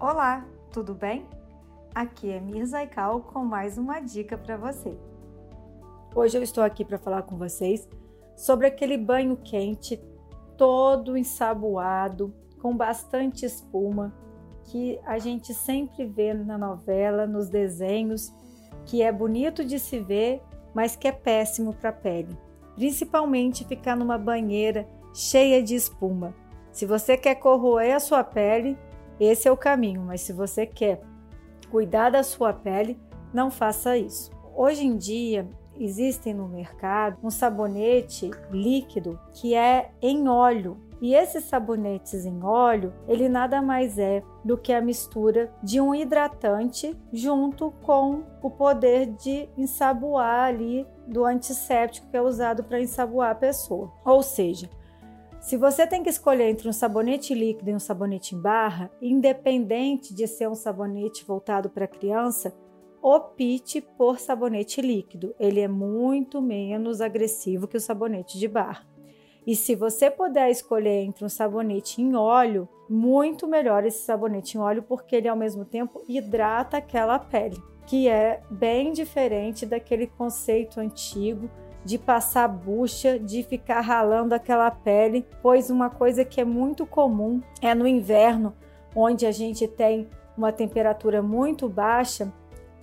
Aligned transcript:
Olá, 0.00 0.46
tudo 0.72 0.94
bem? 0.94 1.26
Aqui 1.94 2.30
é 2.30 2.40
Mirza 2.40 2.78
Aikal 2.78 3.20
com 3.20 3.44
mais 3.44 3.76
uma 3.76 4.00
dica 4.00 4.38
para 4.38 4.56
você. 4.56 4.96
Hoje 6.14 6.38
eu 6.38 6.42
estou 6.42 6.64
aqui 6.64 6.86
para 6.86 6.96
falar 6.96 7.24
com 7.24 7.36
vocês 7.36 7.86
sobre 8.34 8.66
aquele 8.66 8.96
banho 8.96 9.36
quente 9.36 10.02
todo 10.56 11.18
ensaboado, 11.18 12.34
com 12.62 12.74
bastante 12.74 13.44
espuma, 13.44 14.10
que 14.64 14.98
a 15.04 15.18
gente 15.18 15.52
sempre 15.52 16.06
vê 16.06 16.32
na 16.32 16.56
novela, 16.56 17.26
nos 17.26 17.50
desenhos, 17.50 18.32
que 18.86 19.02
é 19.02 19.12
bonito 19.12 19.62
de 19.62 19.78
se 19.78 20.00
ver, 20.00 20.40
mas 20.72 20.96
que 20.96 21.08
é 21.08 21.12
péssimo 21.12 21.74
para 21.74 21.90
a 21.90 21.92
pele. 21.92 22.38
Principalmente 22.74 23.66
ficar 23.66 23.96
numa 23.96 24.16
banheira 24.16 24.88
cheia 25.12 25.62
de 25.62 25.74
espuma. 25.74 26.34
Se 26.72 26.86
você 26.86 27.18
quer 27.18 27.34
corroer 27.34 27.94
a 27.94 28.00
sua 28.00 28.24
pele, 28.24 28.78
esse 29.20 29.46
é 29.46 29.52
o 29.52 29.56
caminho, 29.56 30.02
mas 30.02 30.22
se 30.22 30.32
você 30.32 30.66
quer 30.66 31.02
cuidar 31.70 32.10
da 32.10 32.22
sua 32.22 32.52
pele, 32.52 32.98
não 33.32 33.50
faça 33.50 33.96
isso. 33.96 34.30
Hoje 34.56 34.84
em 34.84 34.96
dia, 34.96 35.46
existem 35.78 36.34
no 36.34 36.48
mercado 36.48 37.18
um 37.22 37.30
sabonete 37.30 38.30
líquido 38.50 39.18
que 39.32 39.54
é 39.54 39.90
em 40.02 40.28
óleo. 40.28 40.78
E 41.00 41.14
esses 41.14 41.44
sabonetes 41.44 42.26
em 42.26 42.44
óleo, 42.44 42.92
ele 43.08 43.26
nada 43.26 43.62
mais 43.62 43.98
é 43.98 44.22
do 44.44 44.58
que 44.58 44.70
a 44.70 44.82
mistura 44.82 45.50
de 45.62 45.80
um 45.80 45.94
hidratante 45.94 46.94
junto 47.10 47.70
com 47.82 48.24
o 48.42 48.50
poder 48.50 49.06
de 49.06 49.48
ensaboar 49.56 50.48
ali 50.48 50.86
do 51.06 51.24
antisséptico 51.24 52.06
que 52.10 52.16
é 52.16 52.20
usado 52.20 52.62
para 52.62 52.82
ensaboar 52.82 53.30
a 53.30 53.34
pessoa. 53.34 53.90
Ou 54.04 54.22
seja, 54.22 54.68
se 55.40 55.56
você 55.56 55.86
tem 55.86 56.02
que 56.02 56.10
escolher 56.10 56.50
entre 56.50 56.68
um 56.68 56.72
sabonete 56.72 57.32
líquido 57.34 57.70
e 57.70 57.74
um 57.74 57.78
sabonete 57.78 58.34
em 58.34 58.38
barra, 58.38 58.90
independente 59.00 60.14
de 60.14 60.26
ser 60.26 60.48
um 60.48 60.54
sabonete 60.54 61.24
voltado 61.24 61.70
para 61.70 61.88
criança, 61.88 62.54
opte 63.02 63.80
por 63.80 64.20
sabonete 64.20 64.82
líquido. 64.82 65.34
Ele 65.40 65.60
é 65.60 65.66
muito 65.66 66.42
menos 66.42 67.00
agressivo 67.00 67.66
que 67.66 67.78
o 67.78 67.80
sabonete 67.80 68.38
de 68.38 68.46
barra. 68.46 68.86
E 69.46 69.56
se 69.56 69.74
você 69.74 70.10
puder 70.10 70.50
escolher 70.50 71.04
entre 71.04 71.24
um 71.24 71.28
sabonete 71.28 72.02
em 72.02 72.14
óleo, 72.14 72.68
muito 72.88 73.48
melhor 73.48 73.84
esse 73.84 74.04
sabonete 74.04 74.58
em 74.58 74.60
óleo, 74.60 74.82
porque 74.82 75.16
ele 75.16 75.28
ao 75.28 75.36
mesmo 75.36 75.64
tempo 75.64 76.04
hidrata 76.06 76.76
aquela 76.76 77.18
pele, 77.18 77.56
que 77.86 78.06
é 78.06 78.42
bem 78.50 78.92
diferente 78.92 79.64
daquele 79.64 80.06
conceito 80.06 80.78
antigo 80.78 81.48
de 81.84 81.98
passar 81.98 82.48
bucha, 82.48 83.18
de 83.18 83.42
ficar 83.42 83.80
ralando 83.80 84.34
aquela 84.34 84.70
pele, 84.70 85.26
pois 85.42 85.70
uma 85.70 85.88
coisa 85.88 86.24
que 86.24 86.40
é 86.40 86.44
muito 86.44 86.84
comum 86.86 87.40
é 87.62 87.74
no 87.74 87.86
inverno, 87.86 88.54
onde 88.94 89.26
a 89.26 89.32
gente 89.32 89.66
tem 89.66 90.08
uma 90.36 90.52
temperatura 90.52 91.22
muito 91.22 91.68
baixa, 91.68 92.32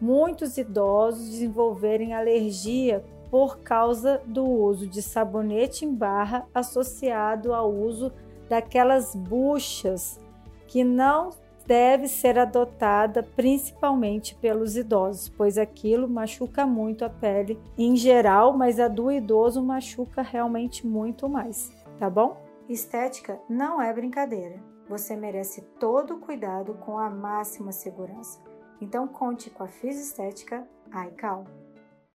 muitos 0.00 0.58
idosos 0.58 1.30
desenvolverem 1.30 2.14
alergia 2.14 3.04
por 3.30 3.58
causa 3.58 4.20
do 4.26 4.44
uso 4.44 4.86
de 4.86 5.02
sabonete 5.02 5.84
em 5.84 5.94
barra 5.94 6.46
associado 6.54 7.52
ao 7.52 7.72
uso 7.72 8.12
daquelas 8.48 9.14
buchas 9.14 10.20
que 10.66 10.84
não 10.84 11.30
deve 11.66 12.08
ser 12.08 12.38
adotada 12.38 13.22
principalmente 13.22 14.34
pelos 14.34 14.76
idosos, 14.76 15.28
pois 15.28 15.58
aquilo 15.58 16.08
machuca 16.08 16.66
muito 16.66 17.04
a 17.04 17.10
pele 17.10 17.58
em 17.76 17.96
geral, 17.96 18.56
mas 18.56 18.78
a 18.78 18.88
do 18.88 19.10
idoso 19.10 19.62
machuca 19.62 20.22
realmente 20.22 20.86
muito 20.86 21.28
mais, 21.28 21.72
tá 21.98 22.08
bom? 22.08 22.36
Estética 22.68 23.38
não 23.48 23.80
é 23.80 23.92
brincadeira. 23.92 24.58
Você 24.88 25.16
merece 25.16 25.62
todo 25.78 26.14
o 26.14 26.20
cuidado 26.20 26.74
com 26.74 26.98
a 26.98 27.08
máxima 27.08 27.72
segurança. 27.72 28.38
Então 28.80 29.08
conte 29.08 29.50
com 29.50 29.62
a 29.62 29.68
Estética 29.82 30.66
iCal. 31.08 31.44